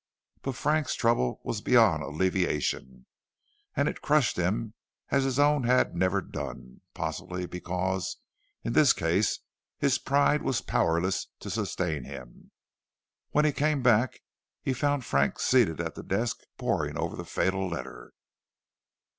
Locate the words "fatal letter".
17.23-18.13